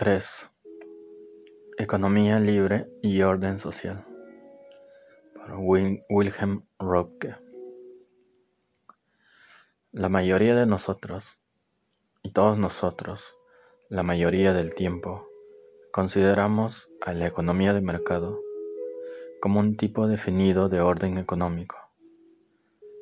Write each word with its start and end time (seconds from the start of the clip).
3. 0.00 0.52
Economía 1.76 2.38
libre 2.38 2.88
y 3.02 3.22
orden 3.22 3.58
social. 3.58 4.06
Por 5.34 5.56
Wilhelm 6.08 6.62
Röpke. 6.78 7.34
La 9.90 10.08
mayoría 10.08 10.54
de 10.54 10.66
nosotros, 10.66 11.40
y 12.22 12.30
todos 12.30 12.58
nosotros, 12.58 13.34
la 13.88 14.04
mayoría 14.04 14.52
del 14.52 14.72
tiempo, 14.76 15.26
consideramos 15.90 16.88
a 17.00 17.12
la 17.12 17.26
economía 17.26 17.74
de 17.74 17.80
mercado 17.80 18.40
como 19.40 19.58
un 19.58 19.76
tipo 19.76 20.06
definido 20.06 20.68
de 20.68 20.80
orden 20.80 21.18
económico, 21.18 21.76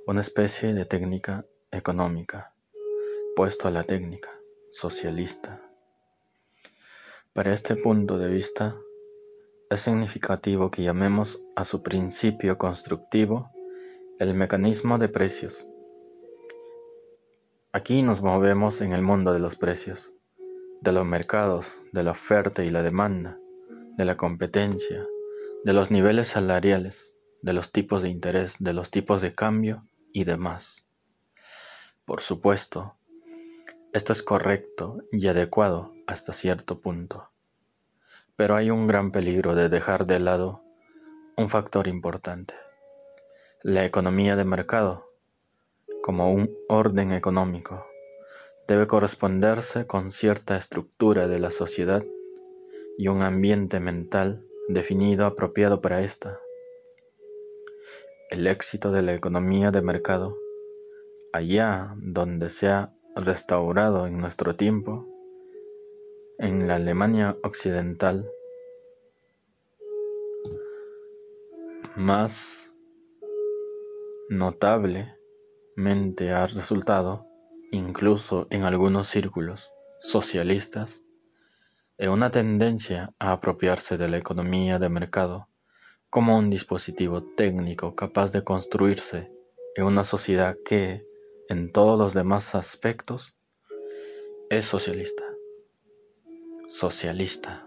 una 0.07 0.23
especie 0.23 0.73
de 0.73 0.87
técnica 0.87 1.45
económica, 1.71 2.55
puesto 3.37 3.69
a 3.69 3.71
la 3.71 3.85
técnica 3.85 4.31
socialista 4.71 5.66
para 7.37 7.53
este 7.53 7.77
punto 7.77 8.17
de 8.17 8.31
vista, 8.31 8.79
es 9.69 9.81
significativo 9.81 10.71
que 10.71 10.83
llamemos 10.83 11.39
a 11.55 11.67
su 11.67 11.83
principio 11.83 12.57
constructivo 12.57 13.51
el 14.19 14.33
mecanismo 14.33 14.97
de 14.97 15.11
precios. 15.11 15.67
Aquí 17.73 18.01
nos 18.01 18.23
movemos 18.23 18.81
en 18.81 18.95
el 18.95 19.03
mundo 19.03 19.35
de 19.35 19.39
los 19.39 19.55
precios, 19.55 20.11
de 20.81 20.93
los 20.93 21.05
mercados, 21.05 21.83
de 21.93 22.05
la 22.05 22.13
oferta 22.13 22.65
y 22.65 22.71
la 22.71 22.83
demanda, 22.83 23.39
de 23.99 24.07
la 24.07 24.17
competencia, 24.17 25.07
de 25.63 25.73
los 25.75 25.91
niveles 25.91 26.29
salariales, 26.29 27.15
de 27.43 27.53
los 27.53 27.71
tipos 27.71 28.03
de 28.03 28.09
interés, 28.09 28.57
de 28.61 28.73
los 28.73 28.91
tipos 28.91 29.21
de 29.21 29.35
cambio 29.35 29.87
y 30.11 30.25
demás. 30.25 30.87
Por 32.07 32.23
supuesto, 32.23 32.97
esto 33.93 34.15
es 34.15 34.23
correcto 34.23 35.03
y 35.13 35.27
adecuado 35.27 35.96
hasta 36.07 36.33
cierto 36.33 36.81
punto. 36.81 37.31
Pero 38.37 38.55
hay 38.55 38.71
un 38.71 38.87
gran 38.87 39.11
peligro 39.11 39.55
de 39.55 39.69
dejar 39.69 40.07
de 40.07 40.21
lado 40.21 40.63
un 41.37 41.51
factor 41.51 41.87
importante, 41.87 42.55
la 43.63 43.85
economía 43.85 44.37
de 44.37 44.45
mercado, 44.45 45.13
como 46.03 46.33
un 46.33 46.57
orden 46.69 47.13
económico, 47.13 47.85
debe 48.67 48.87
corresponderse 48.87 49.87
con 49.87 50.11
cierta 50.11 50.57
estructura 50.57 51.29
de 51.29 51.39
la 51.39 51.51
sociedad 51.51 52.05
y 52.97 53.09
un 53.09 53.23
ambiente 53.23 53.81
mental 53.81 54.47
definido 54.69 55.27
apropiado 55.27 55.81
para 55.81 56.01
esta. 56.01 56.39
El 58.31 58.47
éxito 58.47 58.91
de 58.91 59.03
la 59.03 59.15
economía 59.15 59.71
de 59.71 59.83
mercado, 59.83 60.39
allá 61.33 61.95
donde 61.99 62.49
se 62.51 62.69
ha 62.69 62.95
restaurado 63.15 64.07
en 64.07 64.19
nuestro 64.19 64.57
tiempo, 64.57 65.07
en 66.39 66.69
la 66.69 66.77
Alemania 66.77 67.35
occidental, 67.43 68.31
más 71.97 72.75
notablemente 74.29 76.33
ha 76.33 76.47
resultado, 76.47 77.27
incluso 77.73 78.47
en 78.51 78.65
algunos 78.65 79.09
círculos 79.09 79.73
socialistas, 80.01 81.03
en 81.97 82.11
una 82.11 82.31
tendencia 82.31 83.15
a 83.19 83.33
apropiarse 83.33 83.97
de 83.97 84.11
la 84.11 84.19
economía 84.19 84.79
de 84.79 84.91
mercado 84.91 85.49
como 86.11 86.37
un 86.37 86.51
dispositivo 86.51 87.23
técnico 87.23 87.95
capaz 87.95 88.33
de 88.33 88.45
construirse 88.45 89.33
en 89.75 89.85
una 89.85 90.05
sociedad 90.05 90.57
que, 90.65 91.07
en 91.49 91.73
todos 91.73 91.99
los 91.99 92.13
demás 92.13 92.55
aspectos, 92.55 93.35
es 94.51 94.67
socialista 94.67 95.26
socialista. 96.77 97.67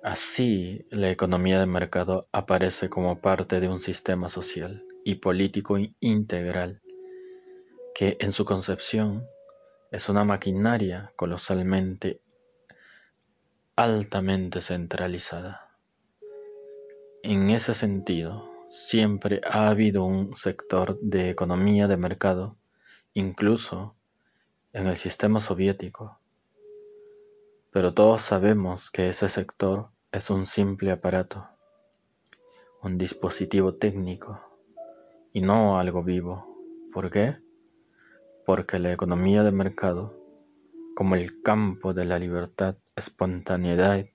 Así, 0.00 0.86
la 0.90 1.10
economía 1.10 1.58
de 1.58 1.66
mercado 1.66 2.28
aparece 2.30 2.88
como 2.88 3.20
parte 3.20 3.58
de 3.58 3.66
un 3.66 3.80
sistema 3.80 4.28
social 4.28 4.84
y 5.04 5.16
político 5.16 5.76
integral 5.98 6.80
que 7.96 8.16
en 8.20 8.30
su 8.30 8.44
concepción 8.44 9.26
es 9.90 10.08
una 10.08 10.24
maquinaria 10.24 11.12
colosalmente 11.16 12.20
altamente 13.74 14.60
centralizada. 14.60 15.76
En 17.24 17.50
ese 17.50 17.74
sentido, 17.74 18.48
siempre 18.68 19.40
ha 19.44 19.68
habido 19.68 20.04
un 20.04 20.36
sector 20.36 20.96
de 21.00 21.30
economía 21.30 21.88
de 21.88 21.96
mercado, 21.96 22.56
incluso 23.14 23.96
en 24.72 24.86
el 24.86 24.96
sistema 24.96 25.40
soviético, 25.40 26.19
pero 27.72 27.94
todos 27.94 28.22
sabemos 28.22 28.90
que 28.90 29.08
ese 29.08 29.28
sector 29.28 29.90
es 30.10 30.30
un 30.30 30.46
simple 30.46 30.90
aparato, 30.90 31.48
un 32.82 32.98
dispositivo 32.98 33.74
técnico 33.74 34.40
y 35.32 35.40
no 35.40 35.78
algo 35.78 36.02
vivo. 36.02 36.46
¿Por 36.92 37.10
qué? 37.10 37.36
Porque 38.44 38.80
la 38.80 38.92
economía 38.92 39.44
de 39.44 39.52
mercado, 39.52 40.18
como 40.96 41.14
el 41.14 41.42
campo 41.42 41.94
de 41.94 42.04
la 42.04 42.18
libertad, 42.18 42.76
espontaneidad 42.96 44.06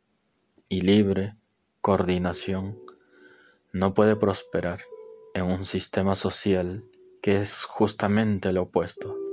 y 0.67 0.81
libre 0.81 1.35
coordinación, 1.79 2.77
no 3.71 3.93
puede 3.93 4.15
prosperar 4.15 4.81
en 5.33 5.45
un 5.45 5.65
sistema 5.65 6.15
social 6.15 6.83
que 7.21 7.41
es 7.41 7.63
justamente 7.63 8.51
lo 8.51 8.63
opuesto. 8.63 9.24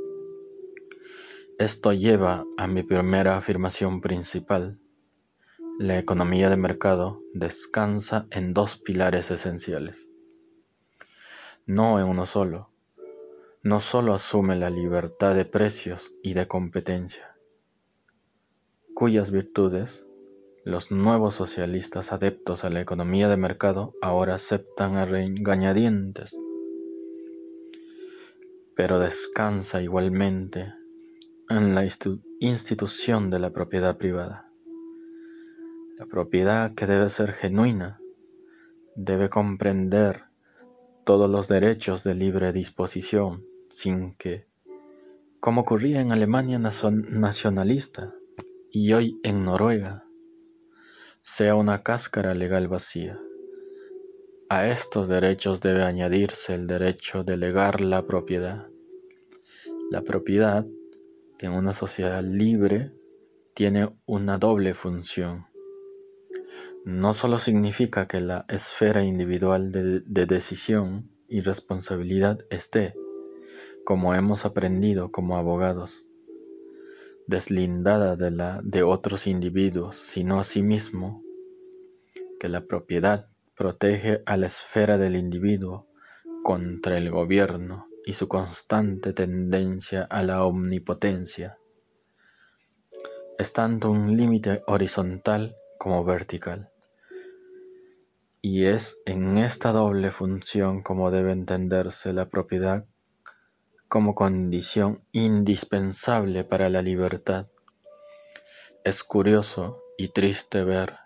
Esto 1.59 1.93
lleva 1.93 2.47
a 2.57 2.67
mi 2.67 2.83
primera 2.83 3.37
afirmación 3.37 4.01
principal. 4.01 4.81
La 5.79 5.99
economía 5.99 6.49
de 6.49 6.57
mercado 6.57 7.21
descansa 7.35 8.27
en 8.31 8.55
dos 8.55 8.79
pilares 8.79 9.31
esenciales, 9.31 10.09
no 11.67 12.01
en 12.01 12.07
uno 12.07 12.27
solo. 12.27 12.71
No 13.63 13.81
solo 13.81 14.15
asume 14.15 14.57
la 14.57 14.71
libertad 14.71 15.35
de 15.35 15.45
precios 15.45 16.17
y 16.23 16.33
de 16.35 16.49
competencia, 16.49 17.37
cuyas 18.95 19.31
virtudes 19.31 20.07
los 20.65 20.91
nuevos 20.91 21.34
socialistas 21.34 22.13
adeptos 22.13 22.65
a 22.65 22.71
la 22.71 22.81
economía 22.81 23.29
de 23.29 23.37
mercado 23.37 23.95
ahora 24.01 24.34
aceptan 24.34 24.97
a 24.97 25.05
regañadientes, 25.05 26.37
pero 28.75 28.99
descansa 28.99 29.83
igualmente 29.83 30.73
en 31.59 31.75
la 31.75 31.85
institución 32.41 33.31
de 33.31 33.39
la 33.39 33.51
propiedad 33.51 33.99
privada. 33.99 34.51
La 35.99 36.07
propiedad 36.07 36.75
que 36.75 36.87
debe 36.87 37.09
ser 37.11 37.33
genuina 37.33 38.01
debe 38.97 39.29
comprender 39.29 40.25
todos 41.05 41.31
los 41.31 41.49
derechos 41.49 42.05
de 42.05 42.15
libre 42.15 42.53
disposición 42.53 43.45
sin 43.69 44.15
que, 44.17 44.47
como 45.41 45.63
ocurría 45.63 46.01
en 46.01 46.13
Alemania 46.13 46.59
nacionalista 46.59 48.15
y 48.71 48.93
hoy 48.93 49.21
en 49.23 49.45
Noruega, 49.45 50.05
sea 51.21 51.55
una 51.55 51.83
cáscara 51.83 52.34
legal 52.34 52.69
vacía. 52.69 53.21
A 54.49 54.69
estos 54.69 55.09
derechos 55.09 55.61
debe 55.61 55.83
añadirse 55.83 56.55
el 56.55 56.67
derecho 56.67 57.25
de 57.25 57.37
legar 57.37 57.81
la 57.81 58.07
propiedad. 58.07 58.69
La 59.91 60.03
propiedad 60.03 60.67
en 61.47 61.53
una 61.53 61.75
sociedad 61.75 62.22
libre 62.22 62.92
tiene 63.54 63.88
una 64.06 64.38
doble 64.38 64.75
función. 64.75 65.47
No 66.84 67.14
solo 67.14 67.38
significa 67.38 68.06
que 68.06 68.20
la 68.20 68.44
esfera 68.48 69.03
individual 69.03 69.72
de, 69.72 70.26
decisión 70.26 71.10
y 71.28 71.41
responsabilidad 71.41 72.41
esté, 72.50 72.94
como 73.84 74.15
hemos 74.15 74.44
aprendido 74.44 75.10
como 75.10 75.36
abogados, 75.36 76.06
deslindada 77.27 78.16
de 78.16 78.30
la 78.30 78.60
de 78.65 78.83
otros 78.83 79.27
individuos, 79.27 79.97
sino 79.97 80.41
asimismo 80.41 81.22
que 82.41 82.48
la 82.48 82.66
propiedad 82.66 83.28
protege 83.56 84.22
a 84.27 84.36
la 84.36 84.47
esfera 84.47 84.98
del 84.98 85.16
individuo 85.16 85.86
contra 86.42 86.98
el 86.98 87.10
gobierno 87.10 87.86
y 88.04 88.15
su 88.15 88.28
constante 88.28 89.13
tendencia 89.13 90.04
a 90.04 90.22
la 90.22 90.45
omnipotencia 90.45 91.59
es 93.39 93.53
tanto 93.53 93.91
un 93.91 94.16
límite 94.16 94.63
horizontal 94.66 95.57
como 95.78 96.04
vertical. 96.04 96.71
Y 98.41 98.66
es 98.66 99.03
en 99.04 99.39
esta 99.39 99.72
doble 99.72 100.10
función 100.10 100.83
como 100.83 101.10
debe 101.10 101.33
entenderse 101.33 102.13
la 102.13 102.28
propiedad 102.28 102.87
como 103.89 104.15
condición 104.15 105.05
indispensable 105.13 106.45
para 106.45 106.69
la 106.69 106.83
libertad. 106.83 107.48
Es 108.84 109.03
curioso 109.03 109.83
y 109.98 110.09
triste 110.09 110.65
ver 110.65 110.97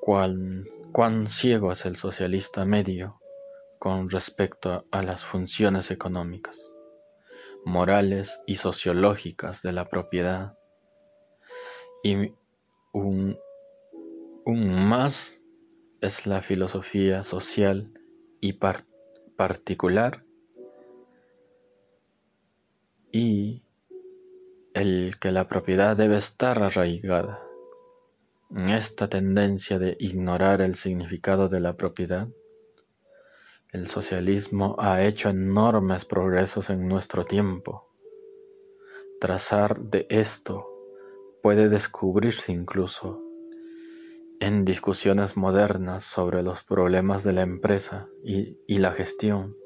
cuán, 0.00 0.66
cuán 0.92 1.26
ciego 1.26 1.72
es 1.72 1.84
el 1.86 1.96
socialista 1.96 2.64
medio 2.64 3.20
con 3.84 4.08
respecto 4.08 4.86
a 4.92 5.02
las 5.02 5.26
funciones 5.26 5.90
económicas, 5.90 6.72
morales 7.66 8.40
y 8.46 8.56
sociológicas 8.56 9.60
de 9.60 9.72
la 9.72 9.90
propiedad. 9.90 10.56
Y 12.02 12.32
un, 12.94 13.36
más 14.46 15.42
es 16.00 16.26
la 16.26 16.40
filosofía 16.40 17.24
social 17.24 17.92
y 18.40 18.58
particular 19.36 20.24
y 23.12 23.64
el 24.72 25.16
que 25.20 25.30
la 25.30 25.46
propiedad 25.46 25.94
debe 25.94 26.16
estar 26.16 26.62
arraigada. 26.62 27.42
En 28.50 28.70
esta 28.70 29.10
tendencia 29.10 29.78
de 29.78 29.94
ignorar 30.00 30.62
el 30.62 30.74
significado 30.74 31.50
de 31.50 31.60
la 31.60 31.76
propiedad, 31.76 32.28
el 33.74 33.88
socialismo 33.88 34.76
ha 34.78 35.02
hecho 35.02 35.30
enormes 35.30 36.04
progresos 36.04 36.70
en 36.70 36.86
nuestro 36.86 37.24
tiempo. 37.24 37.90
Trazar 39.20 39.80
de 39.80 40.06
esto 40.10 40.68
puede 41.42 41.68
descubrirse 41.68 42.52
incluso 42.52 43.20
en 44.38 44.64
discusiones 44.64 45.36
modernas 45.36 46.04
sobre 46.04 46.44
los 46.44 46.62
problemas 46.62 47.24
de 47.24 47.32
la 47.32 47.42
empresa 47.42 48.06
y, 48.22 48.58
y, 48.68 48.78
la 48.78 48.92
gestión, 48.92 49.56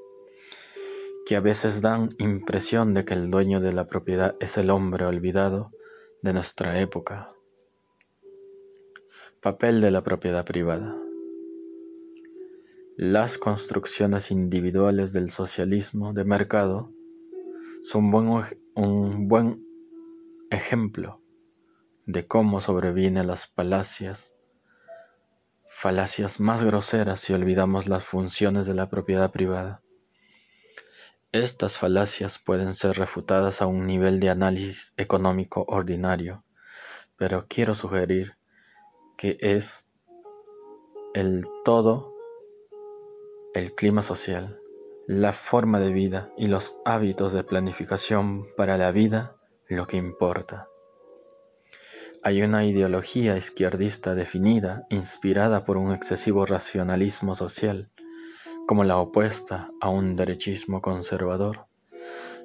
que 1.27 1.37
a 1.37 1.41
veces 1.41 1.83
dan 1.83 2.09
impresión 2.19 2.95
de 2.95 3.05
que 3.05 3.13
el 3.13 3.31
dueño 3.31 3.61
de 3.61 3.75
la 3.75 3.89
propiedad 3.89 4.37
es 4.41 4.57
el 4.57 4.71
hombre 4.71 5.05
olvidado 5.05 5.71
de 6.23 6.33
nuestra 6.33 6.81
época. 6.81 7.31
Papel 9.43 9.83
de 9.83 9.91
la 9.91 10.03
propiedad 10.03 10.47
privada. 10.47 10.97
Las 13.01 13.39
construcciones 13.39 14.33
individuales 14.33 15.13
del 15.13 15.31
socialismo 15.31 16.13
de 16.13 16.25
mercado 16.25 16.93
son 17.81 18.13
un 18.75 19.29
buen 19.29 19.65
ejemplo 20.51 21.23
de 22.07 22.27
cómo 22.27 22.61
sobrevienen 22.61 23.29
las 23.29 23.47
palacias 23.47 24.35
falacias 25.69 26.41
más 26.41 26.65
groseras 26.65 27.21
si 27.21 27.33
olvidamos 27.33 27.87
las 27.87 28.03
funciones 28.03 28.67
de 28.67 28.75
la 28.75 28.91
propiedad 28.91 29.31
privada. 29.31 29.81
Estas 31.31 31.79
falacias 31.79 32.41
pueden 32.41 32.75
ser 32.75 32.99
refutadas 32.99 33.63
a 33.63 33.69
un 33.69 33.87
nivel 33.87 34.19
de 34.19 34.31
análisis 34.31 34.93
económico 34.97 35.65
ordinario, 35.69 36.43
pero 37.17 37.47
quiero 37.49 37.77
sugerir 37.77 38.37
que 39.17 39.37
es 39.41 39.89
el 41.15 41.47
todo, 41.65 42.18
el 43.55 43.75
clima 43.75 44.03
social, 44.03 44.61
la 45.07 45.33
forma 45.33 45.81
de 45.81 45.93
vida 45.93 46.31
y 46.37 46.49
los 46.49 46.77
hábitos 46.85 47.33
de 47.33 47.45
planificación 47.45 48.47
para 48.57 48.77
la 48.77 48.91
vida 48.93 49.33
lo 49.69 49.87
que 49.87 49.97
importa. 49.97 50.69
Hay 52.23 52.43
una 52.43 52.65
ideología 52.65 53.37
izquierdista 53.37 54.15
definida, 54.15 54.87
inspirada 54.91 55.65
por 55.65 55.77
un 55.77 55.93
excesivo 55.93 56.47
racionalismo 56.47 57.35
social, 57.35 57.91
como 58.67 58.85
la 58.85 58.99
opuesta 58.99 59.71
a 59.81 59.89
un 59.89 60.17
derechismo 60.17 60.83
conservador, 60.83 61.67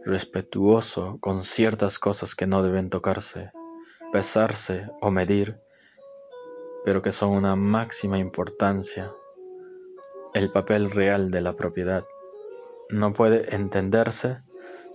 respetuoso 0.06 1.18
con 1.20 1.44
ciertas 1.44 2.00
cosas 2.00 2.36
que 2.36 2.48
no 2.48 2.62
deben 2.62 2.90
tocarse, 2.90 3.52
pesarse 4.12 4.90
o 5.02 5.12
medir, 5.12 5.60
pero 6.86 7.02
que 7.02 7.12
son 7.12 7.32
una 7.32 7.56
máxima 7.56 8.20
importancia. 8.20 9.12
El 10.34 10.52
papel 10.52 10.90
real 10.90 11.30
de 11.30 11.42
la 11.42 11.54
propiedad 11.54 12.06
no 12.90 13.14
puede 13.14 13.56
entenderse 13.56 14.40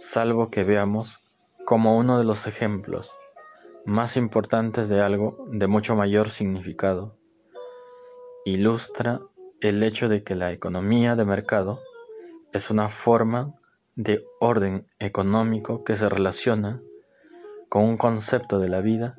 salvo 0.01 0.51
que 0.51 0.65
veamos 0.65 1.21
como 1.65 1.97
uno 1.97 2.19
de 2.19 2.25
los 2.25 2.49
ejemplos 2.49 3.13
más 3.87 4.17
importantes 4.17 4.89
de 4.89 5.01
algo 5.01 5.47
de 5.53 5.69
mucho 5.69 5.95
mayor 5.95 6.31
significado. 6.31 7.17
Ilustra 8.45 9.21
el 9.61 9.83
hecho 9.83 10.09
de 10.09 10.25
que 10.25 10.35
la 10.35 10.51
economía 10.51 11.15
de 11.15 11.25
mercado 11.25 11.81
es 12.53 12.71
una 12.71 12.89
forma 12.89 13.55
de 13.95 14.25
orden 14.41 14.87
económico 14.99 15.85
que 15.85 15.95
se 15.95 16.09
relaciona 16.09 16.83
con 17.69 17.85
un 17.85 17.97
concepto 17.97 18.59
de 18.59 18.69
la 18.69 18.81
vida 18.81 19.17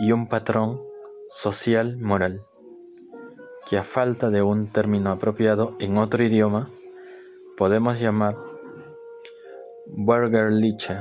y 0.00 0.10
un 0.10 0.26
patrón 0.26 0.80
social 1.30 1.98
moral, 1.98 2.44
que 3.72 3.78
a 3.78 3.82
falta 3.82 4.28
de 4.28 4.42
un 4.42 4.66
término 4.66 5.08
apropiado 5.08 5.74
en 5.80 5.96
otro 5.96 6.22
idioma, 6.22 6.68
podemos 7.56 7.98
llamar 7.98 8.36
Bürgerliche 9.86 10.98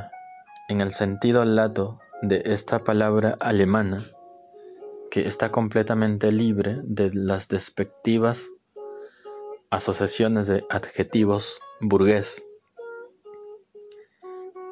en 0.69 0.79
el 0.79 0.93
sentido 0.93 1.43
lato 1.43 1.99
de 2.21 2.43
esta 2.45 2.85
palabra 2.85 3.35
alemana 3.41 3.97
que 5.09 5.27
está 5.27 5.51
completamente 5.51 6.31
libre 6.31 6.79
de 6.83 7.13
las 7.13 7.49
despectivas 7.49 8.47
asociaciones 9.69 10.47
de 10.47 10.63
adjetivos 10.69 11.59
burgués. 11.81 12.47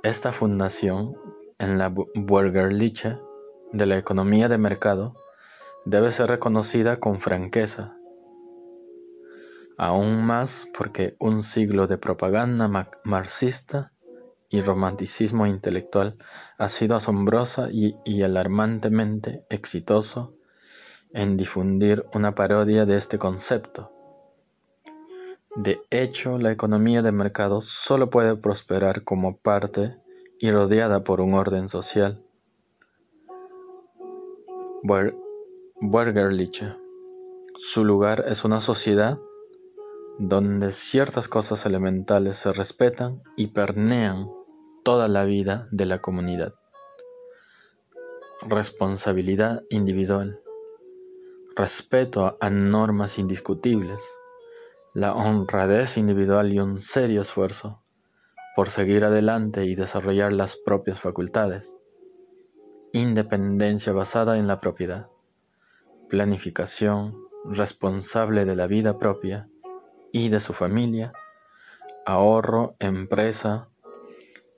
Esta 0.04 0.32
fundación 0.32 1.18
en 1.58 1.78
la 1.78 1.94
Bürgerliche 2.16 3.20
de 3.74 3.86
la 3.86 3.98
economía 3.98 4.48
de 4.48 4.58
mercado 4.58 5.12
debe 5.86 6.12
ser 6.12 6.30
reconocida 6.30 7.00
con 7.00 7.20
franqueza, 7.20 7.96
aún 9.78 10.26
más 10.26 10.68
porque 10.78 11.16
un 11.20 11.42
siglo 11.42 11.88
de 11.88 11.98
propaganda 11.98 12.70
marxista 13.06 13.94
y 14.50 14.62
romanticismo 14.62 15.46
intelectual 15.46 16.18
ha 16.58 16.68
sido 16.68 16.96
asombrosa 16.96 17.70
y, 17.72 18.22
alarmantemente 18.22 19.46
exitoso 19.50 20.34
en 21.14 21.38
difundir 21.38 22.06
una 22.14 22.36
parodia 22.36 22.86
de 22.86 22.98
este 22.98 23.18
concepto. 23.18 23.92
De 25.56 25.82
hecho, 25.90 26.38
la 26.38 26.52
economía 26.52 27.02
de 27.02 27.12
mercado 27.12 27.62
solo 27.62 28.10
puede 28.10 28.36
prosperar 28.36 29.04
como 29.04 29.38
parte 29.38 29.98
y 30.40 30.52
rodeada 30.52 31.04
por 31.04 31.22
un 31.22 31.34
orden 31.34 31.70
social. 31.70 32.24
Bürgerliche. 35.82 36.76
Su 37.56 37.86
lugar 37.86 38.26
es 38.28 38.44
una 38.44 38.60
sociedad 38.60 39.18
donde 40.18 40.74
ciertas 40.74 41.30
cosas 41.30 41.66
elementales 41.66 42.36
se 42.36 42.52
respetan 42.52 43.24
y 43.38 43.48
pernean 43.48 44.30
toda 44.84 45.08
la 45.08 45.24
vida 45.24 45.70
de 45.72 45.86
la 45.86 46.00
comunidad. 46.00 46.54
Responsabilidad 48.46 49.64
individual. 49.70 50.42
Respeto 51.56 52.38
a 52.42 52.50
normas 52.50 53.18
indiscutibles. 53.18 54.04
La 54.94 55.14
honradez 55.14 55.98
individual 55.98 56.52
y 56.52 56.60
un 56.60 56.82
serio 56.82 57.22
esfuerzo 57.22 57.82
por 58.54 58.70
seguir 58.70 59.06
adelante 59.06 59.64
y 59.64 59.76
desarrollar 59.76 60.34
las 60.34 60.58
propias 60.58 61.00
facultades. 61.00 61.74
Independencia 62.92 63.94
basada 63.94 64.38
en 64.38 64.46
la 64.46 64.60
propiedad. 64.60 65.08
Planificación 66.10 67.16
responsable 67.46 68.46
de 68.46 68.56
la 68.56 68.66
vida 68.66 68.98
propia 68.98 69.48
y 70.12 70.30
de 70.30 70.40
su 70.40 70.54
familia. 70.54 71.12
Ahorro, 72.06 72.76
empresa, 72.80 73.70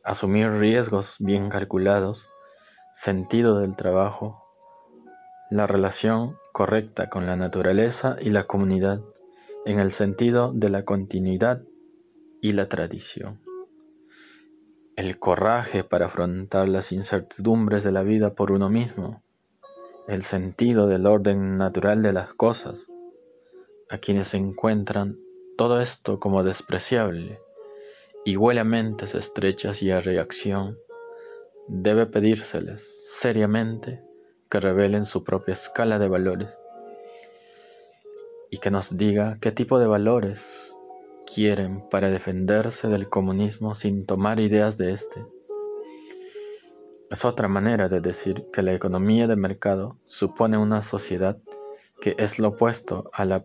asumir 0.03 0.49
riesgos 0.51 1.17
bien 1.19 1.49
calculados, 1.49 2.29
sentido 2.93 3.59
del 3.59 3.75
trabajo, 3.75 4.41
la 5.49 5.67
relación 5.67 6.37
correcta 6.53 7.09
con 7.09 7.25
la 7.25 7.35
naturaleza 7.35 8.15
y 8.21 8.29
la 8.29 8.45
comunidad 8.45 9.01
en 9.65 9.79
el 9.79 9.91
sentido 9.91 10.53
de 10.53 10.69
la 10.69 10.85
continuidad 10.85 11.63
y 12.41 12.53
la 12.53 12.69
tradición. 12.69 13.41
El 14.95 15.19
coraje 15.19 15.83
para 15.83 16.05
afrontar 16.05 16.69
las 16.69 16.93
incertidumbres 16.93 17.83
de 17.83 17.91
la 17.91 18.03
vida 18.03 18.33
por 18.35 18.51
uno 18.51 18.69
mismo, 18.69 19.23
el 20.07 20.23
sentido 20.23 20.87
del 20.87 21.05
orden 21.05 21.57
natural 21.57 22.01
de 22.01 22.13
las 22.13 22.33
cosas, 22.33 22.87
a 23.89 23.97
quienes 23.97 24.33
encuentran 24.33 25.19
todo 25.57 25.81
esto 25.81 26.19
como 26.19 26.43
despreciable 26.43 27.39
huele 28.35 28.61
a 28.61 28.63
mentes 28.63 29.15
estrechas 29.15 29.81
y 29.81 29.91
a 29.91 29.99
reacción, 29.99 30.77
debe 31.67 32.05
pedírseles 32.05 33.09
seriamente 33.09 34.03
que 34.49 34.59
revelen 34.59 35.05
su 35.05 35.23
propia 35.23 35.53
escala 35.53 35.99
de 35.99 36.07
valores 36.07 36.57
y 38.49 38.57
que 38.57 38.69
nos 38.69 38.97
diga 38.97 39.37
qué 39.39 39.51
tipo 39.51 39.79
de 39.79 39.87
valores 39.87 40.77
quieren 41.33 41.87
para 41.89 42.09
defenderse 42.09 42.89
del 42.89 43.09
comunismo 43.09 43.75
sin 43.75 44.05
tomar 44.05 44.39
ideas 44.39 44.77
de 44.77 44.91
éste. 44.91 45.25
Es 47.11 47.25
otra 47.25 47.47
manera 47.47 47.89
de 47.89 48.01
decir 48.01 48.47
que 48.51 48.63
la 48.63 48.73
economía 48.73 49.27
de 49.27 49.35
mercado 49.35 49.97
supone 50.05 50.57
una 50.57 50.81
sociedad 50.81 51.37
que 51.99 52.15
es 52.17 52.39
lo 52.39 52.49
opuesto 52.49 53.11
a 53.13 53.25
la 53.25 53.43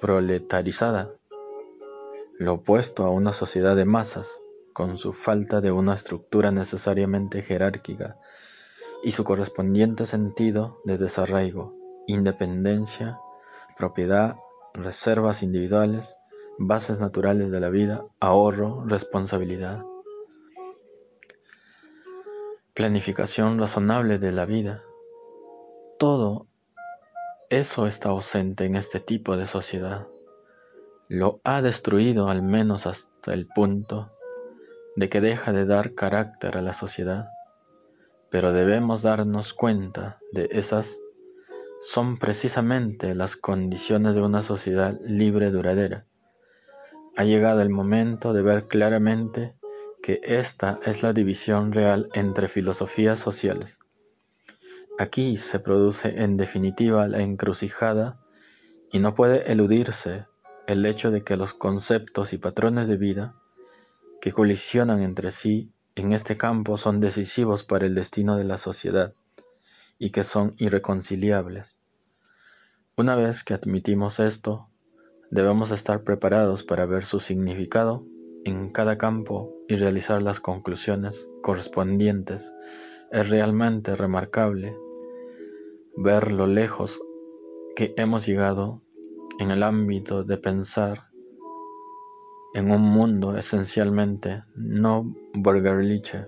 proletarizada 0.00 1.10
lo 2.40 2.54
opuesto 2.54 3.04
a 3.04 3.10
una 3.10 3.34
sociedad 3.34 3.76
de 3.76 3.84
masas, 3.84 4.40
con 4.72 4.96
su 4.96 5.12
falta 5.12 5.60
de 5.60 5.72
una 5.72 5.92
estructura 5.92 6.50
necesariamente 6.50 7.42
jerárquica 7.42 8.16
y 9.04 9.10
su 9.10 9.24
correspondiente 9.24 10.06
sentido 10.06 10.80
de 10.86 10.96
desarraigo, 10.96 11.74
independencia, 12.06 13.20
propiedad, 13.76 14.36
reservas 14.72 15.42
individuales, 15.42 16.16
bases 16.58 16.98
naturales 16.98 17.50
de 17.50 17.60
la 17.60 17.68
vida, 17.68 18.06
ahorro, 18.20 18.84
responsabilidad. 18.86 19.82
Planificación 22.80 23.58
razonable 23.58 24.18
de 24.18 24.32
la 24.32 24.46
vida. 24.46 24.82
Todo 25.98 26.46
eso 27.50 27.86
está 27.86 28.08
ausente 28.08 28.64
en 28.64 28.74
este 28.74 29.00
tipo 29.00 29.36
de 29.36 29.46
sociedad. 29.46 30.08
Lo 31.06 31.42
ha 31.44 31.60
destruido 31.60 32.30
al 32.30 32.40
menos 32.40 32.86
hasta 32.86 33.34
el 33.34 33.46
punto 33.46 34.10
de 34.96 35.10
que 35.10 35.20
deja 35.20 35.52
de 35.52 35.66
dar 35.66 35.92
carácter 35.92 36.56
a 36.56 36.62
la 36.62 36.72
sociedad. 36.72 37.28
Pero 38.30 38.54
debemos 38.54 39.02
darnos 39.02 39.52
cuenta 39.52 40.18
de 40.32 40.48
esas 40.50 41.02
son 41.82 42.18
precisamente 42.18 43.14
las 43.14 43.36
condiciones 43.36 44.14
de 44.14 44.22
una 44.22 44.42
sociedad 44.42 44.98
libre 45.04 45.50
duradera. 45.50 46.06
Ha 47.14 47.24
llegado 47.24 47.60
el 47.60 47.68
momento 47.68 48.32
de 48.32 48.40
ver 48.40 48.68
claramente 48.68 49.59
que 50.02 50.20
esta 50.22 50.80
es 50.84 51.02
la 51.02 51.12
división 51.12 51.72
real 51.72 52.08
entre 52.14 52.48
filosofías 52.48 53.18
sociales. 53.18 53.78
Aquí 54.98 55.36
se 55.36 55.60
produce 55.60 56.22
en 56.22 56.36
definitiva 56.36 57.08
la 57.08 57.20
encrucijada 57.20 58.20
y 58.92 58.98
no 58.98 59.14
puede 59.14 59.50
eludirse 59.50 60.26
el 60.66 60.84
hecho 60.84 61.10
de 61.10 61.22
que 61.22 61.36
los 61.36 61.54
conceptos 61.54 62.32
y 62.32 62.38
patrones 62.38 62.88
de 62.88 62.96
vida 62.96 63.34
que 64.20 64.32
colisionan 64.32 65.02
entre 65.02 65.30
sí 65.30 65.72
en 65.94 66.12
este 66.12 66.36
campo 66.36 66.76
son 66.76 67.00
decisivos 67.00 67.64
para 67.64 67.86
el 67.86 67.94
destino 67.94 68.36
de 68.36 68.44
la 68.44 68.58
sociedad 68.58 69.14
y 69.98 70.10
que 70.10 70.24
son 70.24 70.54
irreconciliables. 70.58 71.78
Una 72.96 73.16
vez 73.16 73.44
que 73.44 73.54
admitimos 73.54 74.20
esto, 74.20 74.68
debemos 75.30 75.70
estar 75.70 76.02
preparados 76.04 76.62
para 76.62 76.86
ver 76.86 77.04
su 77.04 77.20
significado 77.20 78.04
en 78.44 78.70
cada 78.70 78.98
campo 78.98 79.54
y 79.68 79.76
realizar 79.76 80.22
las 80.22 80.40
conclusiones 80.40 81.28
correspondientes. 81.42 82.52
Es 83.10 83.28
realmente 83.28 83.96
remarcable 83.96 84.76
ver 85.96 86.32
lo 86.32 86.46
lejos 86.46 87.00
que 87.76 87.94
hemos 87.96 88.26
llegado 88.26 88.82
en 89.38 89.50
el 89.50 89.62
ámbito 89.62 90.24
de 90.24 90.36
pensar 90.36 91.10
en 92.52 92.70
un 92.70 92.82
mundo 92.82 93.36
esencialmente 93.36 94.44
no 94.54 95.14
burgerliche. 95.34 96.26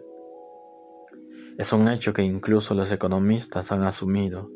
Es 1.59 1.73
un 1.73 1.88
hecho 1.88 2.12
que 2.12 2.23
incluso 2.23 2.75
los 2.75 2.90
economistas 2.92 3.73
han 3.73 3.83
asumido, 3.83 4.50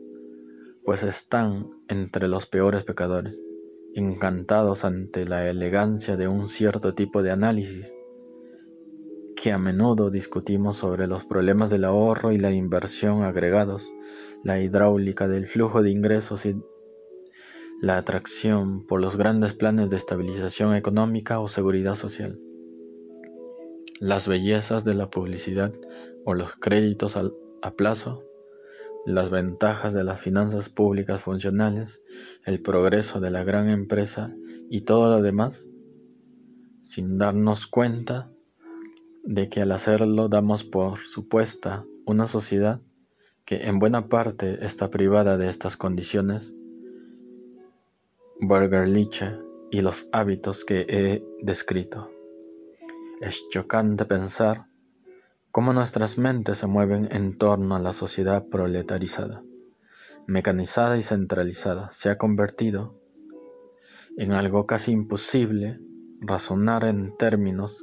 pues 0.84 1.02
están 1.02 1.68
entre 1.88 2.28
los 2.28 2.46
peores 2.46 2.84
pecadores, 2.84 3.40
encantados 3.96 4.84
ante 4.84 5.26
la 5.26 5.48
elegancia 5.48 6.16
de 6.16 6.28
un 6.28 6.48
cierto 6.48 6.94
tipo 6.94 7.22
de 7.22 7.30
análisis, 7.30 7.96
que 9.34 9.52
a 9.52 9.58
menudo 9.58 10.10
discutimos 10.10 10.76
sobre 10.76 11.06
los 11.06 11.24
problemas 11.24 11.70
del 11.70 11.84
ahorro 11.84 12.30
y 12.30 12.38
la 12.38 12.50
inversión 12.50 13.22
agregados, 13.22 13.92
la 14.44 14.60
hidráulica 14.60 15.28
del 15.28 15.46
flujo 15.46 15.82
de 15.82 15.90
ingresos 15.90 16.44
y 16.44 16.56
la 17.80 17.96
atracción 17.96 18.86
por 18.86 19.00
los 19.00 19.16
grandes 19.16 19.54
planes 19.54 19.88
de 19.88 19.96
estabilización 19.96 20.74
económica 20.74 21.40
o 21.40 21.48
seguridad 21.48 21.94
social, 21.94 22.38
las 23.98 24.28
bellezas 24.28 24.84
de 24.84 24.92
la 24.92 25.08
publicidad 25.08 25.72
o 26.26 26.34
los 26.34 26.54
créditos 26.56 27.16
a 27.16 27.70
plazo, 27.76 28.25
las 29.06 29.30
ventajas 29.30 29.94
de 29.94 30.02
las 30.02 30.20
finanzas 30.20 30.68
públicas 30.68 31.22
funcionales, 31.22 32.02
el 32.44 32.60
progreso 32.60 33.20
de 33.20 33.30
la 33.30 33.44
gran 33.44 33.68
empresa 33.68 34.34
y 34.68 34.80
todo 34.80 35.08
lo 35.08 35.22
demás, 35.22 35.68
sin 36.82 37.16
darnos 37.16 37.68
cuenta 37.68 38.30
de 39.22 39.48
que 39.48 39.62
al 39.62 39.72
hacerlo 39.72 40.28
damos 40.28 40.64
por 40.64 40.98
supuesta 40.98 41.86
una 42.04 42.26
sociedad 42.26 42.80
que 43.44 43.68
en 43.68 43.78
buena 43.78 44.08
parte 44.08 44.64
está 44.66 44.90
privada 44.90 45.38
de 45.38 45.48
estas 45.48 45.76
condiciones 45.76 46.52
Burgerliche 48.40 49.38
y 49.70 49.80
los 49.80 50.08
hábitos 50.12 50.64
que 50.64 50.84
he 50.88 51.24
descrito. 51.40 52.10
Es 53.20 53.48
chocante 53.48 54.04
pensar 54.04 54.66
cómo 55.56 55.72
nuestras 55.72 56.18
mentes 56.18 56.58
se 56.58 56.66
mueven 56.66 57.08
en 57.12 57.38
torno 57.38 57.76
a 57.76 57.78
la 57.78 57.94
sociedad 57.94 58.44
proletarizada, 58.46 59.42
mecanizada 60.26 60.98
y 60.98 61.02
centralizada. 61.02 61.90
Se 61.92 62.10
ha 62.10 62.18
convertido 62.18 63.00
en 64.18 64.32
algo 64.32 64.66
casi 64.66 64.92
imposible 64.92 65.80
razonar 66.20 66.84
en 66.84 67.16
términos 67.16 67.82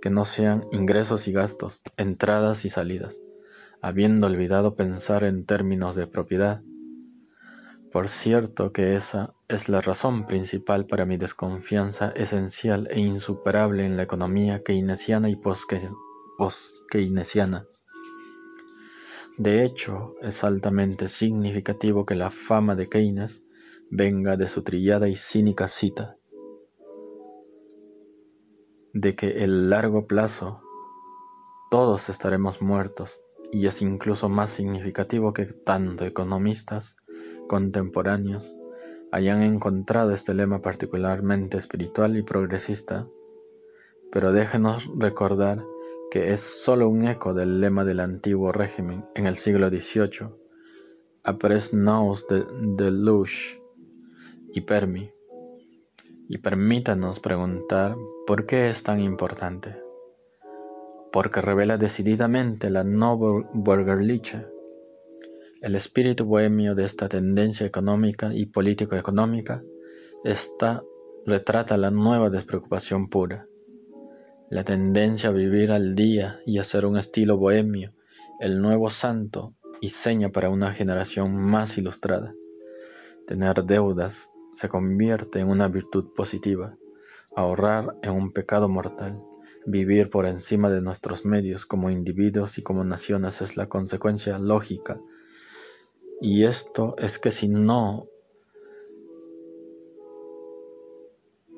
que 0.00 0.10
no 0.10 0.24
sean 0.24 0.68
ingresos 0.70 1.26
y 1.26 1.32
gastos, 1.32 1.82
entradas 1.96 2.64
y 2.64 2.70
salidas, 2.70 3.20
habiendo 3.82 4.28
olvidado 4.28 4.76
pensar 4.76 5.24
en 5.24 5.46
términos 5.46 5.96
de 5.96 6.06
propiedad, 6.06 6.62
por 7.90 8.08
cierto 8.08 8.70
que 8.72 8.94
esa 8.94 9.34
es 9.48 9.68
la 9.68 9.80
razón 9.80 10.26
principal 10.26 10.86
para 10.86 11.06
mi 11.06 11.16
desconfianza 11.16 12.12
esencial 12.14 12.86
e 12.92 13.00
insuperable 13.00 13.84
en 13.84 13.96
la 13.96 14.04
economía 14.04 14.62
keynesiana 14.62 15.28
y 15.28 15.34
post-keynesiana. 16.38 17.66
De 19.36 19.64
hecho, 19.64 20.14
es 20.22 20.44
altamente 20.44 21.08
significativo 21.08 22.06
que 22.06 22.14
la 22.14 22.30
fama 22.30 22.76
de 22.76 22.88
Keynes 22.88 23.44
venga 23.90 24.36
de 24.36 24.48
su 24.48 24.62
trillada 24.62 25.08
y 25.08 25.16
cínica 25.16 25.68
cita 25.68 26.16
de 28.94 29.16
que 29.16 29.42
el 29.44 29.70
largo 29.70 30.06
plazo 30.06 30.62
todos 31.70 32.08
estaremos 32.08 32.62
muertos 32.62 33.20
y 33.50 33.66
es 33.66 33.82
incluso 33.82 34.28
más 34.28 34.50
significativo 34.50 35.32
que 35.32 35.46
tanto 35.46 36.04
economistas 36.04 36.96
contemporáneos 37.48 38.54
hayan 39.10 39.42
encontrado 39.42 40.12
este 40.12 40.32
lema 40.32 40.60
particularmente 40.60 41.56
espiritual 41.56 42.16
y 42.16 42.22
progresista, 42.22 43.08
pero 44.12 44.32
déjenos 44.32 44.88
recordar 44.96 45.64
que 46.14 46.32
es 46.32 46.42
sólo 46.42 46.88
un 46.88 47.08
eco 47.08 47.34
del 47.34 47.60
lema 47.60 47.84
del 47.84 47.98
antiguo 47.98 48.52
régimen 48.52 49.04
en 49.16 49.26
el 49.26 49.34
siglo 49.34 49.68
XVIII, 49.68 50.28
Apres 51.24 51.74
nous 51.74 52.28
de, 52.28 52.44
de 52.76 52.92
Lush 52.92 53.58
y 54.52 54.60
Permi. 54.60 55.10
Y 56.28 56.38
permítanos 56.38 57.18
preguntar 57.18 57.96
por 58.28 58.46
qué 58.46 58.70
es 58.70 58.84
tan 58.84 59.00
importante. 59.00 59.74
Porque 61.10 61.40
revela 61.40 61.78
decididamente 61.78 62.70
la 62.70 62.84
no 62.84 63.18
burgerliche 63.52 64.46
el 65.62 65.74
espíritu 65.74 66.26
bohemio 66.26 66.76
de 66.76 66.84
esta 66.84 67.08
tendencia 67.08 67.66
económica 67.66 68.32
y 68.32 68.46
político-económica 68.46 69.64
está, 70.22 70.84
retrata 71.26 71.76
la 71.76 71.90
nueva 71.90 72.30
despreocupación 72.30 73.08
pura, 73.08 73.48
la 74.50 74.64
tendencia 74.64 75.30
a 75.30 75.32
vivir 75.32 75.72
al 75.72 75.94
día 75.94 76.40
y 76.46 76.58
a 76.58 76.64
ser 76.64 76.86
un 76.86 76.96
estilo 76.96 77.36
bohemio, 77.36 77.92
el 78.40 78.60
nuevo 78.60 78.90
santo 78.90 79.54
y 79.80 79.90
seña 79.90 80.30
para 80.30 80.50
una 80.50 80.72
generación 80.72 81.36
más 81.36 81.78
ilustrada. 81.78 82.34
Tener 83.26 83.64
deudas 83.64 84.32
se 84.52 84.68
convierte 84.68 85.40
en 85.40 85.48
una 85.48 85.68
virtud 85.68 86.12
positiva, 86.14 86.76
ahorrar 87.34 87.96
en 88.02 88.12
un 88.12 88.32
pecado 88.32 88.68
mortal. 88.68 89.20
Vivir 89.66 90.10
por 90.10 90.26
encima 90.26 90.68
de 90.68 90.82
nuestros 90.82 91.24
medios 91.24 91.64
como 91.64 91.90
individuos 91.90 92.58
y 92.58 92.62
como 92.62 92.84
naciones 92.84 93.40
es 93.40 93.56
la 93.56 93.66
consecuencia 93.66 94.38
lógica 94.38 95.00
y 96.20 96.44
esto 96.44 96.94
es 96.98 97.18
que 97.18 97.30
si 97.30 97.48
no 97.48 98.08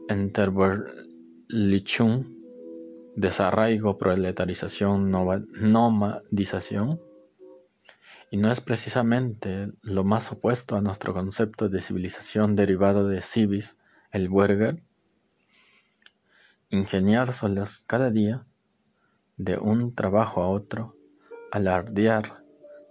Enterberlichung, 0.09 2.36
desarraigo, 3.17 3.99
proletarización, 3.99 5.11
nomadización, 5.11 7.01
y 8.31 8.37
no 8.37 8.53
es 8.53 8.61
precisamente 8.61 9.73
lo 9.83 10.05
más 10.05 10.31
opuesto 10.33 10.77
a 10.77 10.83
nuestro 10.83 11.15
concepto 11.15 11.69
de 11.69 11.81
civilización 11.81 12.57
derivado 12.57 13.09
de 13.09 13.23
civis, 13.23 13.79
el 14.11 14.29
burger, 14.29 14.83
ingeniárselas 16.71 17.85
cada 17.87 18.11
día 18.11 18.45
de 19.37 19.57
un 19.57 19.95
trabajo 19.95 20.43
a 20.43 20.49
otro, 20.49 20.97
alardear 21.51 22.45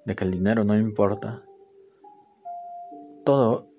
de 0.06 0.16
que 0.16 0.24
el 0.24 0.32
dinero 0.32 0.64
no 0.64 0.78
importa. 0.78 1.44
Todo 3.26 3.70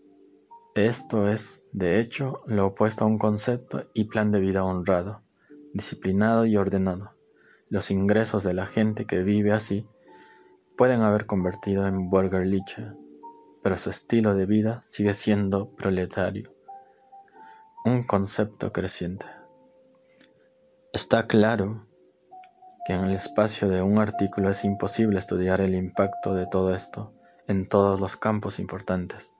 esto 0.74 1.28
es, 1.28 1.64
de 1.72 2.00
hecho, 2.00 2.42
lo 2.46 2.66
opuesto 2.66 3.04
a 3.04 3.08
un 3.08 3.18
concepto 3.18 3.88
y 3.94 4.04
plan 4.04 4.30
de 4.30 4.40
vida 4.40 4.64
honrado, 4.64 5.22
disciplinado 5.76 6.46
y 6.46 6.56
ordenado. 6.56 7.12
Los 7.68 7.90
ingresos 7.90 8.44
de 8.44 8.54
la 8.54 8.66
gente 8.66 9.06
que 9.06 9.22
vive 9.22 9.52
así 9.52 9.86
pueden 10.76 11.02
haber 11.02 11.26
convertido 11.26 11.86
en 11.86 12.10
Bürgerliche, 12.10 12.92
pero 13.62 13.76
su 13.76 13.90
estilo 13.90 14.34
de 14.34 14.46
vida 14.46 14.82
sigue 14.86 15.14
siendo 15.14 15.70
proletario, 15.70 16.54
un 17.84 18.04
concepto 18.04 18.72
creciente. 18.72 19.26
Está 20.92 21.26
claro 21.26 21.86
que 22.86 22.92
en 22.92 23.04
el 23.04 23.12
espacio 23.12 23.68
de 23.68 23.82
un 23.82 23.98
artículo 23.98 24.48
es 24.50 24.64
imposible 24.64 25.18
estudiar 25.18 25.60
el 25.60 25.74
impacto 25.74 26.34
de 26.34 26.46
todo 26.46 26.74
esto 26.74 27.12
en 27.48 27.68
todos 27.68 28.00
los 28.00 28.16
campos 28.16 28.58
importantes. 28.58 29.32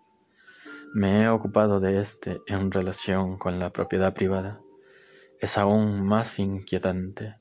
Me 0.93 1.23
he 1.23 1.29
ocupado 1.29 1.81
de 1.81 2.01
este 2.01 2.41
en 2.47 2.71
relación 2.71 3.37
con 3.39 3.59
la 3.59 3.71
propiedad 3.71 4.15
privada. 4.15 4.61
Es 5.41 5.59
aún 5.59 6.07
más 6.07 6.39
inquietante 6.39 7.37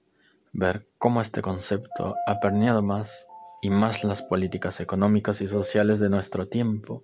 ver 0.52 0.88
cómo 0.98 1.22
este 1.22 1.42
concepto 1.42 2.16
ha 2.28 2.40
permeado 2.40 2.82
más 2.82 3.28
y 3.62 3.70
más 3.70 4.04
las 4.04 4.22
políticas 4.22 4.80
económicas 4.80 5.42
y 5.42 5.48
sociales 5.48 6.00
de 6.00 6.10
nuestro 6.10 6.48
tiempo. 6.48 7.04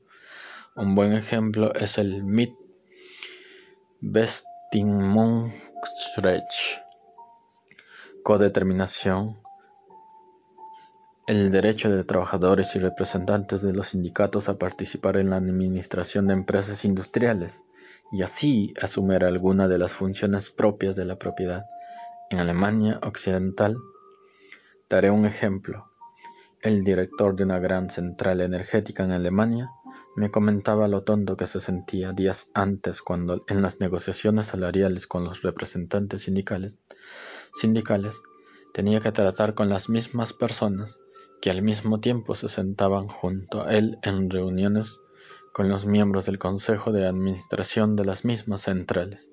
Un 0.76 0.96
buen 0.96 1.14
ejemplo 1.14 1.74
es 1.74 1.98
el 1.98 2.24
MIT 2.24 2.56
Bestimmungsrecht 4.02 6.82
codeterminación, 8.24 9.40
el 11.28 11.52
derecho 11.52 11.90
de 11.90 12.04
trabajadores 12.04 12.76
y 12.76 12.80
representantes 12.80 13.62
de 13.62 13.74
los 13.74 13.90
sindicatos 13.90 14.50
a 14.50 14.58
participar 14.58 15.18
en 15.18 15.30
la 15.30 15.38
administración 15.38 16.28
de 16.28 16.34
empresas 16.34 16.86
industriales 16.86 17.64
y 18.12 18.24
así 18.24 18.74
asumir 18.82 19.24
alguna 19.24 19.68
de 19.68 19.78
las 19.78 19.94
funciones 19.94 20.50
propias 20.50 20.96
de 20.96 21.06
la 21.06 21.18
propiedad. 21.18 21.66
En 22.30 22.40
Alemania 22.40 23.00
Occidental, 23.04 23.78
daré 24.90 25.12
un 25.12 25.26
ejemplo. 25.26 25.92
El 26.62 26.84
director 26.84 27.36
de 27.36 27.44
una 27.44 27.60
gran 27.60 27.90
central 27.90 28.42
energética 28.42 29.04
en 29.04 29.12
Alemania 29.12 29.72
me 30.16 30.30
comentaba 30.30 30.88
lo 30.88 31.04
tonto 31.04 31.38
que 31.38 31.48
se 31.48 31.62
sentía 31.62 32.12
días 32.12 32.52
antes 32.54 33.02
cuando 33.02 33.44
en 33.48 33.62
las 33.62 33.80
negociaciones 33.80 34.48
salariales 34.48 35.08
con 35.08 35.24
los 35.24 35.42
representantes 35.42 36.24
sindicales 36.24 36.78
sindicales, 37.54 38.22
tenía 38.74 39.00
que 39.02 39.12
tratar 39.12 39.54
con 39.54 39.70
las 39.70 39.90
mismas 39.90 40.34
personas 40.34 41.00
que 41.42 41.50
al 41.50 41.62
mismo 41.62 42.00
tiempo 42.00 42.36
se 42.36 42.50
sentaban 42.50 43.08
junto 43.08 43.64
a 43.64 43.74
él 43.74 43.98
en 44.04 44.30
reuniones 44.30 45.01
con 45.54 45.68
los 45.68 45.86
miembros 45.86 46.26
del 46.26 46.40
Consejo 46.40 46.92
de 46.92 47.06
Administración 47.06 47.96
de 47.96 48.06
las 48.06 48.24
mismas 48.24 48.62
centrales. 48.62 49.32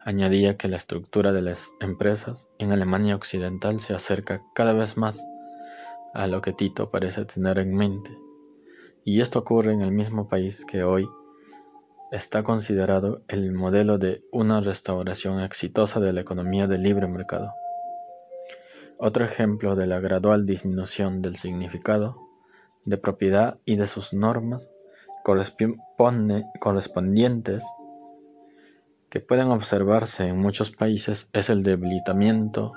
Añadía 0.00 0.56
que 0.56 0.68
la 0.68 0.76
estructura 0.76 1.32
de 1.32 1.42
las 1.42 1.72
empresas 1.80 2.48
en 2.58 2.72
Alemania 2.72 3.16
Occidental 3.16 3.80
se 3.80 3.94
acerca 3.94 4.42
cada 4.54 4.72
vez 4.72 4.96
más 4.96 5.24
a 6.12 6.26
lo 6.26 6.42
que 6.42 6.52
Tito 6.52 6.90
parece 6.90 7.24
tener 7.24 7.58
en 7.58 7.74
mente, 7.74 8.10
y 9.04 9.20
esto 9.20 9.38
ocurre 9.38 9.72
en 9.72 9.80
el 9.80 9.92
mismo 9.92 10.28
país 10.28 10.64
que 10.64 10.84
hoy 10.84 11.08
está 12.10 12.42
considerado 12.42 13.22
el 13.28 13.52
modelo 13.52 13.96
de 13.96 14.22
una 14.32 14.60
restauración 14.60 15.40
exitosa 15.40 16.00
de 16.00 16.12
la 16.12 16.20
economía 16.20 16.66
de 16.66 16.78
libre 16.78 17.06
mercado. 17.06 17.52
Otro 18.98 19.24
ejemplo 19.24 19.76
de 19.76 19.86
la 19.86 20.00
gradual 20.00 20.44
disminución 20.44 21.22
del 21.22 21.36
significado 21.36 22.16
de 22.84 22.98
propiedad 22.98 23.58
y 23.64 23.76
de 23.76 23.86
sus 23.86 24.12
normas 24.12 24.70
correspondientes 25.24 27.64
que 29.08 29.20
pueden 29.20 29.48
observarse 29.48 30.28
en 30.28 30.38
muchos 30.38 30.70
países 30.70 31.30
es 31.32 31.48
el 31.50 31.62
debilitamiento 31.62 32.72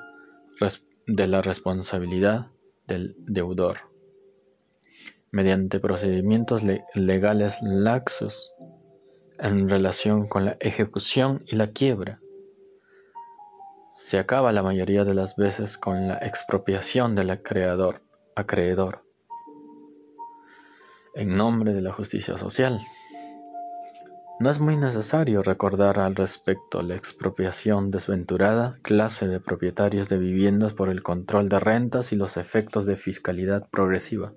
de 1.06 1.28
la 1.28 1.42
responsabilidad 1.42 2.48
del 2.88 3.16
deudor 3.20 3.78
mediante 5.34 5.80
procedimientos 5.80 6.62
legales 6.94 7.64
laxos 7.64 8.54
en 9.40 9.68
relación 9.68 10.28
con 10.28 10.46
la 10.46 10.58
ejecución 10.60 11.44
y 11.48 11.56
la 11.56 11.68
quiebra. 11.68 12.22
Se 13.90 14.20
acaba 14.20 14.52
la 14.52 14.62
mayoría 14.62 15.06
de 15.06 15.16
las 15.16 15.36
veces 15.36 15.80
con 15.80 16.08
la 16.08 16.18
expropiación 16.18 17.16
del 17.16 17.32
acreedor, 17.32 18.04
acreedor 18.36 19.08
en 21.16 21.36
nombre 21.36 21.74
de 21.74 21.82
la 21.82 21.92
justicia 21.92 22.38
social. 22.38 22.80
No 24.40 24.50
es 24.50 24.60
muy 24.60 24.78
necesario 24.78 25.44
recordar 25.44 26.00
al 26.00 26.16
respecto 26.16 26.82
la 26.82 26.96
expropiación 26.96 27.92
desventurada 27.92 28.80
clase 28.82 29.28
de 29.28 29.40
propietarios 29.40 30.10
de 30.10 30.18
viviendas 30.18 30.74
por 30.74 30.90
el 30.90 31.04
control 31.04 31.50
de 31.50 31.60
rentas 31.60 32.12
y 32.12 32.16
los 32.16 32.38
efectos 32.38 32.86
de 32.86 32.96
fiscalidad 32.96 33.70
progresiva. 33.70 34.34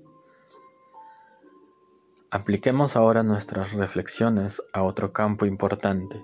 Apliquemos 2.30 2.94
ahora 2.94 3.22
nuestras 3.22 3.72
reflexiones 3.72 4.62
a 4.74 4.82
otro 4.82 5.12
campo 5.12 5.46
importante, 5.46 6.22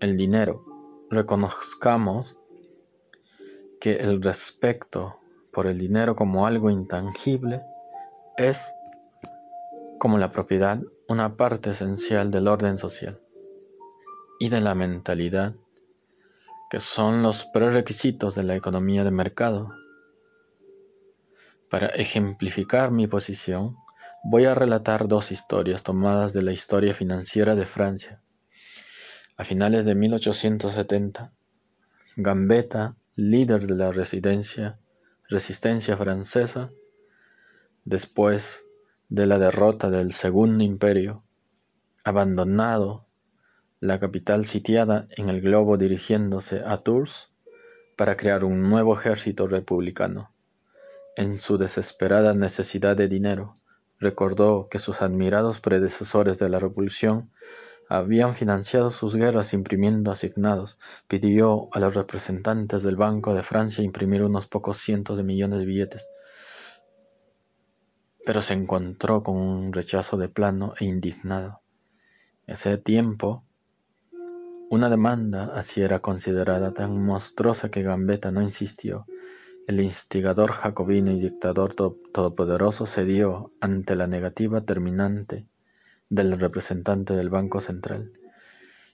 el 0.00 0.16
dinero. 0.16 0.64
Reconozcamos 1.10 2.38
que 3.80 3.96
el 3.96 4.22
respeto 4.22 5.18
por 5.52 5.66
el 5.66 5.78
dinero 5.78 6.14
como 6.14 6.46
algo 6.46 6.70
intangible 6.70 7.62
es, 8.38 8.72
como 9.98 10.18
la 10.18 10.32
propiedad, 10.32 10.80
una 11.08 11.36
parte 11.36 11.70
esencial 11.70 12.30
del 12.30 12.48
orden 12.48 12.78
social 12.78 13.20
y 14.40 14.48
de 14.48 14.60
la 14.60 14.74
mentalidad, 14.74 15.54
que 16.70 16.80
son 16.80 17.22
los 17.22 17.44
prerequisitos 17.44 18.34
de 18.34 18.44
la 18.44 18.56
economía 18.56 19.04
de 19.04 19.10
mercado. 19.10 19.70
Para 21.68 21.88
ejemplificar 21.88 22.90
mi 22.90 23.06
posición, 23.06 23.76
Voy 24.24 24.44
a 24.46 24.54
relatar 24.54 25.06
dos 25.06 25.30
historias 25.30 25.84
tomadas 25.84 26.32
de 26.32 26.42
la 26.42 26.52
historia 26.52 26.92
financiera 26.92 27.54
de 27.54 27.64
Francia. 27.64 28.20
A 29.36 29.44
finales 29.44 29.84
de 29.84 29.94
1870, 29.94 31.32
Gambetta, 32.16 32.96
líder 33.14 33.66
de 33.68 33.76
la 33.76 33.92
resistencia 33.92 34.76
francesa, 35.96 36.72
después 37.88 38.66
de 39.08 39.26
la 39.26 39.38
derrota 39.38 39.90
del 39.90 40.12
Segundo 40.12 40.62
Imperio, 40.62 41.22
abandonado 42.04 43.06
la 43.80 43.98
capital 43.98 44.44
sitiada 44.44 45.06
en 45.16 45.28
el 45.28 45.40
globo 45.40 45.76
dirigiéndose 45.76 46.62
a 46.64 46.78
Tours 46.78 47.32
para 47.96 48.16
crear 48.16 48.44
un 48.44 48.68
nuevo 48.68 48.94
ejército 48.94 49.46
republicano. 49.46 50.32
En 51.16 51.38
su 51.38 51.58
desesperada 51.58 52.34
necesidad 52.34 52.96
de 52.96 53.08
dinero, 53.08 53.54
Recordó 54.00 54.68
que 54.68 54.78
sus 54.78 55.02
admirados 55.02 55.60
predecesores 55.60 56.38
de 56.38 56.48
la 56.48 56.60
Revolución 56.60 57.32
habían 57.88 58.34
financiado 58.34 58.90
sus 58.90 59.16
guerras 59.16 59.54
imprimiendo 59.54 60.12
asignados. 60.12 60.78
Pidió 61.08 61.68
a 61.72 61.80
los 61.80 61.94
representantes 61.94 62.84
del 62.84 62.94
Banco 62.94 63.34
de 63.34 63.42
Francia 63.42 63.82
imprimir 63.82 64.22
unos 64.22 64.46
pocos 64.46 64.78
cientos 64.78 65.16
de 65.16 65.24
millones 65.24 65.58
de 65.58 65.66
billetes, 65.66 66.08
pero 68.28 68.42
se 68.42 68.52
encontró 68.52 69.22
con 69.22 69.38
un 69.38 69.72
rechazo 69.72 70.18
de 70.18 70.28
plano 70.28 70.74
e 70.78 70.84
indignado. 70.84 71.62
Ese 72.46 72.76
tiempo, 72.76 73.42
una 74.68 74.90
demanda 74.90 75.46
así 75.54 75.80
era 75.80 76.00
considerada 76.00 76.74
tan 76.74 77.02
monstruosa 77.02 77.70
que 77.70 77.82
Gambetta 77.82 78.30
no 78.30 78.42
insistió 78.42 79.06
el 79.66 79.80
instigador 79.80 80.52
jacobino 80.52 81.10
y 81.10 81.20
dictador 81.20 81.72
todopoderoso 81.72 82.84
cedió 82.84 83.50
ante 83.62 83.96
la 83.96 84.06
negativa 84.06 84.60
terminante 84.60 85.46
del 86.10 86.38
representante 86.38 87.16
del 87.16 87.30
Banco 87.30 87.62
Central, 87.62 88.12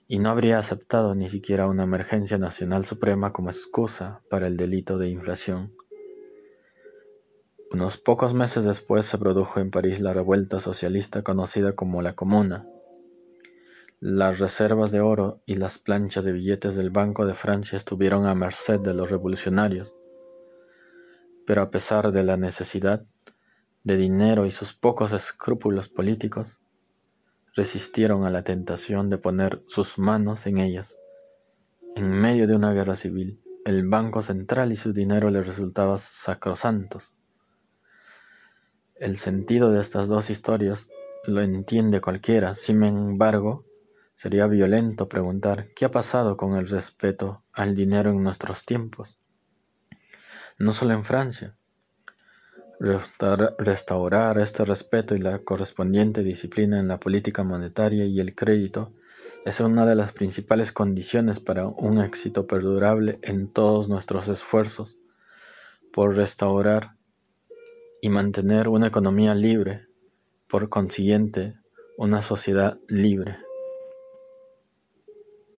y 0.06 0.20
no 0.20 0.30
habría 0.30 0.60
aceptado 0.60 1.16
ni 1.16 1.28
siquiera 1.28 1.66
una 1.66 1.82
emergencia 1.82 2.38
nacional 2.38 2.84
suprema 2.84 3.32
como 3.32 3.50
excusa 3.50 4.20
para 4.30 4.46
el 4.46 4.56
delito 4.56 4.96
de 4.96 5.08
inflación. 5.08 5.72
Unos 7.74 7.96
pocos 7.96 8.34
meses 8.34 8.64
después 8.64 9.04
se 9.04 9.18
produjo 9.18 9.58
en 9.58 9.72
París 9.72 9.98
la 9.98 10.12
revuelta 10.12 10.60
socialista 10.60 11.22
conocida 11.22 11.72
como 11.72 12.02
la 12.02 12.12
Comuna. 12.12 12.68
Las 13.98 14.38
reservas 14.38 14.92
de 14.92 15.00
oro 15.00 15.40
y 15.44 15.56
las 15.56 15.78
planchas 15.78 16.24
de 16.24 16.30
billetes 16.30 16.76
del 16.76 16.90
Banco 16.90 17.26
de 17.26 17.34
Francia 17.34 17.76
estuvieron 17.76 18.26
a 18.26 18.34
merced 18.36 18.78
de 18.78 18.94
los 18.94 19.10
revolucionarios, 19.10 19.92
pero 21.48 21.62
a 21.62 21.70
pesar 21.72 22.12
de 22.12 22.22
la 22.22 22.36
necesidad 22.36 23.06
de 23.82 23.96
dinero 23.96 24.46
y 24.46 24.52
sus 24.52 24.72
pocos 24.72 25.12
escrúpulos 25.12 25.88
políticos, 25.88 26.60
resistieron 27.56 28.24
a 28.24 28.30
la 28.30 28.44
tentación 28.44 29.10
de 29.10 29.18
poner 29.18 29.64
sus 29.66 29.98
manos 29.98 30.46
en 30.46 30.58
ellas. 30.58 30.96
En 31.96 32.08
medio 32.08 32.46
de 32.46 32.54
una 32.54 32.72
guerra 32.72 32.94
civil, 32.94 33.42
el 33.64 33.88
Banco 33.88 34.22
Central 34.22 34.70
y 34.70 34.76
su 34.76 34.92
dinero 34.92 35.28
les 35.28 35.48
resultaban 35.48 35.98
sacrosantos. 35.98 37.14
El 38.94 39.16
sentido 39.16 39.70
de 39.70 39.80
estas 39.80 40.08
dos 40.08 40.30
historias 40.30 40.88
lo 41.24 41.40
entiende 41.42 42.00
cualquiera, 42.00 42.54
sin 42.54 42.82
embargo, 42.84 43.64
sería 44.14 44.46
violento 44.46 45.08
preguntar 45.08 45.68
qué 45.74 45.86
ha 45.86 45.90
pasado 45.90 46.36
con 46.36 46.54
el 46.54 46.68
respeto 46.68 47.42
al 47.52 47.74
dinero 47.74 48.10
en 48.10 48.22
nuestros 48.22 48.64
tiempos 48.64 49.18
no 50.58 50.72
solo 50.72 50.94
en 50.94 51.04
Francia. 51.04 51.56
Restaurar 52.78 54.38
este 54.38 54.64
respeto 54.64 55.14
y 55.14 55.18
la 55.18 55.38
correspondiente 55.38 56.22
disciplina 56.22 56.78
en 56.78 56.88
la 56.88 57.00
política 57.00 57.44
monetaria 57.44 58.04
y 58.04 58.20
el 58.20 58.34
crédito 58.34 58.92
es 59.44 59.60
una 59.60 59.86
de 59.86 59.94
las 59.94 60.12
principales 60.12 60.72
condiciones 60.72 61.40
para 61.40 61.68
un 61.68 61.98
éxito 61.98 62.46
perdurable 62.46 63.18
en 63.22 63.52
todos 63.52 63.88
nuestros 63.88 64.28
esfuerzos 64.28 64.96
por 65.92 66.16
restaurar 66.16 66.96
y 68.04 68.10
mantener 68.10 68.68
una 68.68 68.88
economía 68.88 69.34
libre, 69.34 69.86
por 70.46 70.68
consiguiente, 70.68 71.54
una 71.96 72.20
sociedad 72.20 72.78
libre. 72.86 73.38